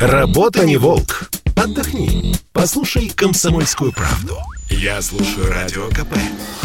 Работа 0.00 0.66
не 0.66 0.76
волк. 0.76 1.30
Отдохни. 1.54 2.34
Послушай 2.52 3.10
комсомольскую 3.14 3.92
правду. 3.92 4.36
Я 4.68 5.00
слушаю 5.00 5.48
радио 5.48 5.88
КП. 5.88 6.16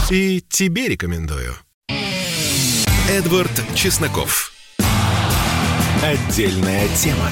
И 0.09 0.43
тебе 0.49 0.87
рекомендую. 0.87 1.53
Эдвард 3.09 3.51
Чесноков. 3.75 4.51
Отдельная 6.03 6.87
тема. 6.95 7.29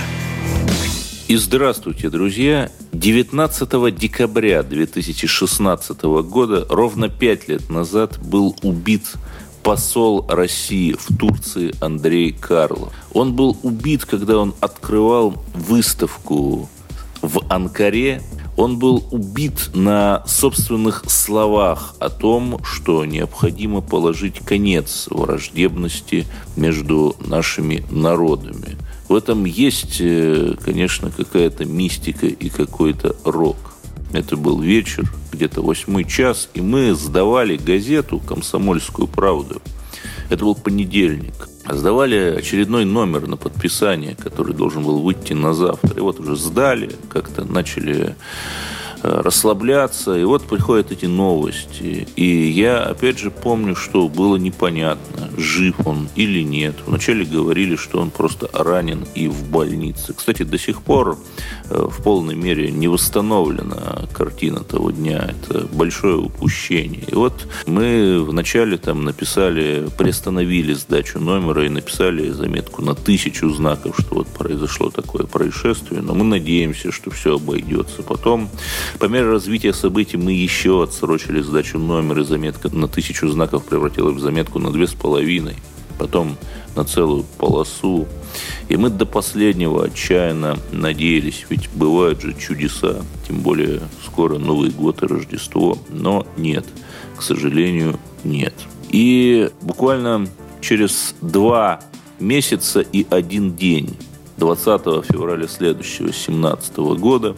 И 1.27 1.35
здравствуйте, 1.35 2.09
друзья! 2.09 2.71
19 2.93 3.95
декабря 3.95 4.63
2016 4.63 6.03
года, 6.03 6.65
ровно 6.69 7.09
пять 7.09 7.49
лет 7.49 7.69
назад, 7.69 8.17
был 8.19 8.55
убит 8.61 9.13
посол 9.67 10.25
России 10.29 10.95
в 10.97 11.17
Турции 11.17 11.75
Андрей 11.81 12.31
Карлов. 12.31 12.93
Он 13.11 13.33
был 13.33 13.57
убит, 13.63 14.05
когда 14.05 14.37
он 14.37 14.55
открывал 14.61 15.43
выставку 15.53 16.69
в 17.21 17.41
Анкаре. 17.49 18.21
Он 18.55 18.79
был 18.79 19.03
убит 19.11 19.71
на 19.73 20.23
собственных 20.25 21.03
словах 21.09 21.95
о 21.99 22.09
том, 22.09 22.61
что 22.63 23.03
необходимо 23.03 23.81
положить 23.81 24.39
конец 24.39 25.09
враждебности 25.09 26.25
между 26.55 27.17
нашими 27.19 27.83
народами. 27.91 28.77
В 29.09 29.15
этом 29.15 29.43
есть, 29.43 29.97
э, 29.99 30.55
конечно, 30.63 31.11
какая-то 31.11 31.65
мистика 31.65 32.25
и 32.25 32.47
какой-то 32.47 33.17
рок. 33.25 33.57
Это 34.13 34.37
был 34.37 34.59
вечер, 34.59 35.11
где-то 35.31 35.61
восьмой 35.61 36.05
час, 36.05 36.49
и 36.53 36.61
мы 36.61 36.93
сдавали 36.95 37.57
газету 37.57 38.19
«Комсомольскую 38.19 39.07
правду». 39.07 39.61
Это 40.29 40.43
был 40.43 40.55
понедельник. 40.55 41.33
Сдавали 41.69 42.35
очередной 42.37 42.85
номер 42.85 43.27
на 43.27 43.37
подписание, 43.37 44.15
который 44.15 44.53
должен 44.53 44.83
был 44.83 45.01
выйти 45.01 45.33
на 45.33 45.53
завтра. 45.53 45.97
И 45.97 45.99
вот 45.99 46.19
уже 46.19 46.35
сдали, 46.35 46.91
как-то 47.09 47.43
начали 47.43 48.15
расслабляться. 49.07 50.17
И 50.17 50.23
вот 50.23 50.43
приходят 50.43 50.91
эти 50.91 51.05
новости. 51.05 52.07
И 52.15 52.25
я, 52.25 52.83
опять 52.83 53.19
же, 53.19 53.31
помню, 53.31 53.75
что 53.75 54.07
было 54.07 54.37
непонятно, 54.37 55.29
жив 55.37 55.75
он 55.85 56.09
или 56.15 56.41
нет. 56.41 56.75
Вначале 56.85 57.25
говорили, 57.25 57.75
что 57.75 57.99
он 57.99 58.09
просто 58.09 58.49
ранен 58.53 59.05
и 59.15 59.27
в 59.27 59.49
больнице. 59.49 60.13
Кстати, 60.13 60.43
до 60.43 60.57
сих 60.57 60.81
пор 60.81 61.17
э, 61.69 61.87
в 61.89 62.03
полной 62.03 62.35
мере 62.35 62.71
не 62.71 62.87
восстановлена 62.87 64.07
картина 64.13 64.63
того 64.63 64.91
дня. 64.91 65.29
Это 65.29 65.67
большое 65.67 66.17
упущение. 66.17 67.03
И 67.07 67.15
вот 67.15 67.47
мы 67.65 68.23
вначале 68.23 68.77
там 68.77 69.03
написали, 69.03 69.87
приостановили 69.97 70.73
сдачу 70.73 71.19
номера 71.19 71.65
и 71.65 71.69
написали 71.69 72.29
заметку 72.29 72.81
на 72.81 72.95
тысячу 72.95 73.49
знаков, 73.49 73.95
что 73.99 74.15
вот 74.15 74.27
произошло 74.27 74.89
такое 74.89 75.25
происшествие. 75.25 76.01
Но 76.01 76.13
мы 76.13 76.23
надеемся, 76.23 76.91
что 76.91 77.11
все 77.11 77.35
обойдется. 77.35 78.03
Потом 78.03 78.49
по 78.97 79.05
мере 79.05 79.29
развития 79.29 79.73
событий 79.73 80.17
мы 80.17 80.33
еще 80.33 80.83
отсрочили 80.83 81.41
сдачу 81.41 81.77
номера, 81.77 82.21
и 82.21 82.25
заметка 82.25 82.69
на 82.75 82.87
тысячу 82.87 83.27
знаков 83.29 83.65
превратилась 83.65 84.15
в 84.15 84.19
заметку 84.19 84.59
на 84.59 84.71
две 84.71 84.87
с 84.87 84.93
половиной, 84.93 85.55
потом 85.99 86.37
на 86.75 86.83
целую 86.83 87.23
полосу. 87.37 88.07
И 88.69 88.77
мы 88.77 88.89
до 88.89 89.05
последнего 89.05 89.85
отчаянно 89.85 90.57
надеялись, 90.71 91.45
ведь 91.49 91.69
бывают 91.69 92.21
же 92.21 92.33
чудеса, 92.33 93.01
тем 93.27 93.41
более 93.41 93.81
скоро 94.05 94.37
Новый 94.37 94.71
год 94.71 95.03
и 95.03 95.05
Рождество, 95.05 95.77
но 95.89 96.25
нет, 96.35 96.65
к 97.15 97.21
сожалению, 97.21 97.99
нет. 98.23 98.53
И 98.89 99.49
буквально 99.61 100.27
через 100.61 101.13
два 101.21 101.81
месяца 102.19 102.81
и 102.81 103.05
один 103.09 103.55
день 103.55 103.95
20 104.37 105.05
февраля 105.05 105.47
следующего 105.47 106.11
17 106.13 106.77
года 106.77 107.35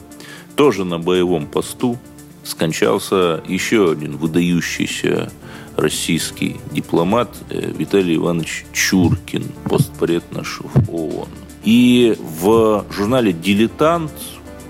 тоже 0.60 0.84
на 0.84 1.00
боевом 1.00 1.48
посту 1.48 1.98
скончался 2.44 3.42
еще 3.48 3.94
один 3.94 4.18
выдающийся 4.18 5.32
российский 5.78 6.58
дипломат 6.74 7.30
э, 7.50 7.72
Виталий 7.78 8.18
Иванович 8.18 8.66
Чуркин, 8.74 9.46
постпред 9.70 10.30
наш 10.34 10.60
в 10.60 10.94
ООН. 10.94 11.30
И 11.64 12.14
в 12.20 12.84
журнале 12.92 13.32
«Дилетант» 13.32 14.12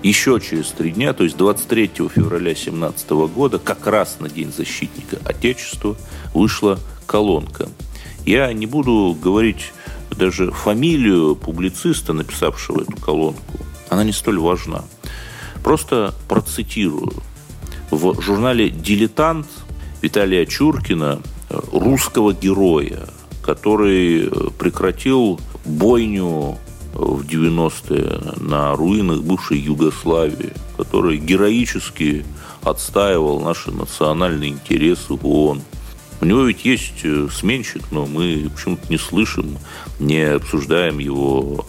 еще 0.04 0.38
через 0.40 0.68
три 0.68 0.92
дня, 0.92 1.12
то 1.12 1.24
есть 1.24 1.36
23 1.36 1.90
февраля 2.08 2.54
2017 2.54 3.10
года, 3.34 3.58
как 3.58 3.84
раз 3.88 4.18
на 4.20 4.28
День 4.28 4.52
защитника 4.56 5.18
Отечества, 5.24 5.96
вышла 6.32 6.78
колонка. 7.06 7.68
Я 8.24 8.52
не 8.52 8.66
буду 8.66 9.18
говорить 9.20 9.72
даже 10.16 10.52
фамилию 10.52 11.34
публициста, 11.34 12.12
написавшего 12.12 12.82
эту 12.82 12.96
колонку. 12.96 13.58
Она 13.88 14.04
не 14.04 14.12
столь 14.12 14.38
важна. 14.38 14.84
Просто 15.62 16.14
процитирую. 16.28 17.12
В 17.90 18.20
журнале 18.20 18.70
«Дилетант» 18.70 19.46
Виталия 20.02 20.46
Чуркина, 20.46 21.20
э, 21.50 21.60
русского 21.72 22.32
героя, 22.32 23.08
который 23.42 24.26
э, 24.26 24.30
прекратил 24.58 25.38
бойню 25.64 26.58
в 26.94 27.22
90-е 27.22 28.40
на 28.40 28.74
руинах 28.74 29.22
бывшей 29.22 29.58
Югославии, 29.58 30.52
который 30.76 31.18
героически 31.18 32.24
отстаивал 32.62 33.40
наши 33.40 33.70
национальные 33.70 34.50
интересы 34.50 35.14
в 35.14 35.26
ООН. 35.26 35.62
У 36.22 36.24
него 36.24 36.44
ведь 36.44 36.64
есть 36.64 37.04
э, 37.04 37.28
сменщик, 37.32 37.82
но 37.90 38.06
мы 38.06 38.50
почему-то 38.54 38.90
не 38.90 38.98
слышим, 38.98 39.58
не 39.98 40.22
обсуждаем 40.22 40.98
его 40.98 41.66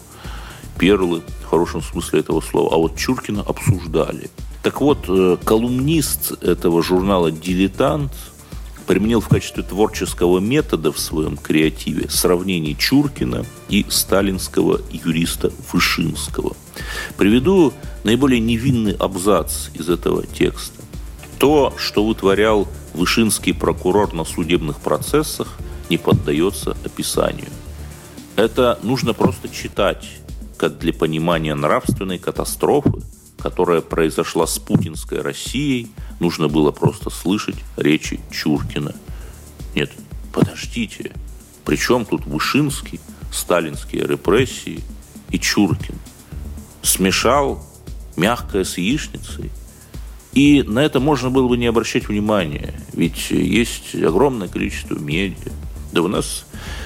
перлы 0.81 1.22
в 1.44 1.46
хорошем 1.46 1.84
смысле 1.84 2.22
этого 2.22 2.42
слова. 2.42 2.74
А 2.74 2.78
вот 2.78 2.97
Чуркина 2.97 3.44
обсуждали. 3.44 4.31
Так 4.64 4.81
вот, 4.81 5.06
э, 5.08 5.38
колумнист 5.46 6.44
этого 6.44 6.81
журнала 6.81 7.30
«Дилетант» 7.30 8.12
применил 8.88 9.22
в 9.22 9.28
качестве 9.28 9.62
творческого 9.62 10.40
метода 10.40 10.92
в 10.92 10.97
своем 11.00 11.38
креативе 11.38 12.09
сравнение 12.09 12.74
Чуркина 12.74 13.46
и 13.69 13.86
сталинского 13.90 14.81
юриста 14.92 15.53
Вышинского. 15.72 16.56
Приведу 17.16 17.74
наиболее 18.03 18.40
невинный 18.40 18.94
абзац 18.94 19.69
из 19.75 19.88
этого 19.88 20.25
текста. 20.25 20.81
То, 21.38 21.75
что 21.78 22.03
вытворял 22.03 22.68
Вышинский 22.96 23.53
прокурор 23.53 24.13
на 24.13 24.25
судебных 24.25 24.80
процессах, 24.80 25.59
не 25.92 26.00
поддается 26.00 26.75
описанию. 26.84 27.50
Это 28.36 28.80
нужно 28.81 29.13
просто 29.13 29.48
читать 29.48 30.21
как 30.62 30.78
для 30.78 30.94
понимания 30.94 31.56
нравственной 31.56 32.20
катастрофы, 32.20 33.02
которая 33.40 33.82
произошла 33.82 34.46
с 34.46 34.60
путинской 34.60 35.22
Россией, 35.22 35.88
нужно 36.20 36.50
было 36.50 36.70
просто 36.70 37.10
слышать 37.10 37.56
речи 37.78 38.20
Чуркина. 38.30 38.94
Нет, 39.74 39.92
подождите, 40.32 41.14
при 41.66 41.78
чем 41.78 42.06
тут 42.06 42.28
Вышинский, 42.28 43.00
сталинские 43.34 44.06
репрессии 44.06 44.82
и 45.32 45.40
Чуркин? 45.40 45.96
Смешал 46.84 47.66
мягкое 48.16 48.64
с 48.64 48.78
яичницей. 48.78 49.50
И 50.34 50.62
на 50.62 50.78
это 50.78 51.00
можно 51.00 51.32
было 51.32 51.48
бы 51.48 51.58
не 51.58 51.66
обращать 51.66 52.08
внимания, 52.08 52.80
ведь 52.94 53.32
есть 53.32 53.96
огромное 53.96 54.48
количество 54.48 54.94
медиа, 54.94 55.52
да 55.92 56.04
у 56.04 56.08
нас 56.08 56.46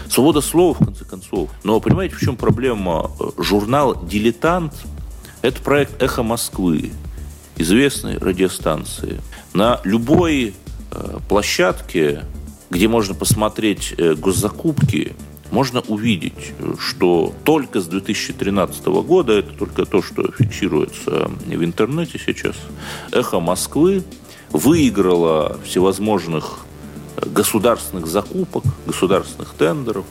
свобода 0.09 0.41
слова, 0.41 0.73
в 0.73 0.85
конце 0.85 1.05
концов. 1.05 1.49
Но 1.63 1.79
понимаете, 1.79 2.15
в 2.15 2.19
чем 2.19 2.35
проблема? 2.35 3.11
Журнал 3.37 4.05
«Дилетант»– 4.05 4.73
это 5.41 5.61
проект 5.61 6.01
«Эхо 6.01 6.23
Москвы», 6.23 6.91
известной 7.57 8.17
радиостанции. 8.17 9.21
На 9.53 9.79
любой 9.83 10.53
э, 10.91 11.17
площадке, 11.29 12.23
где 12.69 12.87
можно 12.87 13.15
посмотреть 13.15 13.93
э, 13.97 14.15
госзакупки, 14.15 15.15
можно 15.51 15.81
увидеть, 15.81 16.53
что 16.79 17.33
только 17.43 17.79
с 17.79 17.85
2013 17.85 18.85
года, 18.85 19.33
это 19.33 19.53
только 19.53 19.85
то, 19.85 20.01
что 20.01 20.29
фиксируется 20.31 21.31
в 21.45 21.63
интернете 21.63 22.19
сейчас, 22.23 22.55
«Эхо 23.11 23.39
Москвы» 23.39 24.03
выиграла 24.49 25.57
всевозможных 25.63 26.65
государственных 27.17 28.07
закупок, 28.07 28.63
государственных 28.85 29.53
тендеров 29.53 30.05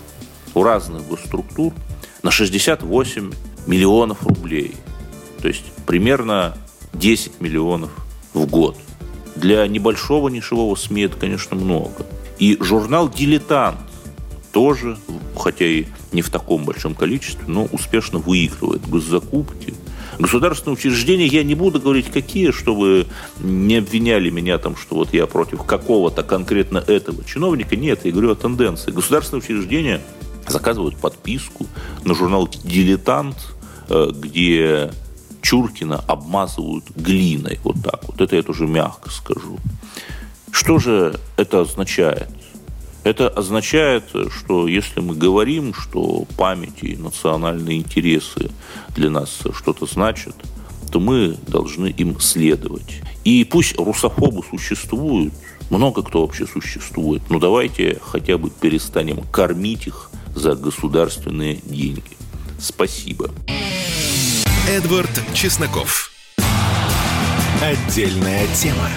у 0.54 0.62
разных 0.62 1.06
госструктур 1.06 1.72
на 2.22 2.30
68 2.30 3.32
миллионов 3.66 4.26
рублей. 4.26 4.76
То 5.40 5.48
есть 5.48 5.64
примерно 5.86 6.56
10 6.94 7.40
миллионов 7.40 7.90
в 8.32 8.46
год. 8.46 8.76
Для 9.36 9.66
небольшого 9.66 10.28
нишевого 10.28 10.74
СМИ 10.76 11.02
это, 11.02 11.16
конечно, 11.16 11.56
много. 11.56 12.06
И 12.38 12.56
журнал 12.60 13.08
«Дилетант» 13.08 13.78
тоже, 14.52 14.96
хотя 15.36 15.66
и 15.66 15.86
не 16.12 16.22
в 16.22 16.30
таком 16.30 16.64
большом 16.64 16.94
количестве, 16.94 17.44
но 17.46 17.64
успешно 17.64 18.18
выигрывает 18.18 18.88
госзакупки– 18.88 19.74
Государственные 20.18 20.74
учреждения, 20.74 21.26
я 21.26 21.42
не 21.42 21.54
буду 21.54 21.80
говорить 21.80 22.10
какие, 22.10 22.50
чтобы 22.50 23.06
не 23.40 23.76
обвиняли 23.76 24.30
меня 24.30 24.58
там, 24.58 24.76
что 24.76 24.96
вот 24.96 25.12
я 25.12 25.26
против 25.26 25.64
какого-то 25.64 26.22
конкретно 26.22 26.78
этого 26.78 27.24
чиновника. 27.24 27.76
Нет, 27.76 28.04
я 28.04 28.12
говорю 28.12 28.32
о 28.32 28.34
тенденции. 28.34 28.90
Государственные 28.90 29.42
учреждения 29.42 30.00
заказывают 30.46 30.96
подписку 30.96 31.66
на 32.04 32.14
журнал 32.14 32.48
«Дилетант», 32.64 33.36
э, 33.88 34.10
где 34.14 34.90
Чуркина 35.42 36.02
обмазывают 36.06 36.84
глиной. 36.96 37.60
Вот 37.64 37.76
так 37.82 38.00
вот. 38.06 38.20
Это 38.20 38.36
я 38.36 38.42
тоже 38.42 38.66
мягко 38.66 39.10
скажу. 39.10 39.58
Что 40.50 40.78
же 40.78 41.18
это 41.36 41.60
означает? 41.60 42.28
Это 43.04 43.28
означает, 43.28 44.04
что 44.30 44.66
если 44.66 45.00
мы 45.00 45.14
говорим, 45.14 45.74
что 45.74 46.26
память 46.38 46.82
и 46.82 46.96
национальные 46.96 47.78
интересы 47.78 48.50
для 48.96 49.10
нас 49.10 49.40
что-то 49.54 49.84
значат, 49.86 50.34
то 50.90 51.00
мы 51.00 51.36
должны 51.46 51.88
им 51.88 52.18
следовать. 52.18 53.02
И 53.24 53.44
пусть 53.44 53.78
русофобы 53.78 54.42
существуют, 54.48 55.34
много 55.68 56.02
кто 56.02 56.22
вообще 56.22 56.46
существует, 56.46 57.22
но 57.28 57.38
давайте 57.38 58.00
хотя 58.02 58.38
бы 58.38 58.48
перестанем 58.48 59.22
кормить 59.30 59.86
их 59.86 60.10
за 60.34 60.54
государственные 60.54 61.60
деньги. 61.64 62.02
Спасибо. 62.58 63.30
Эдвард 64.68 65.10
Чесноков. 65.34 66.10
Отдельная 67.60 68.46
тема. 68.54 68.88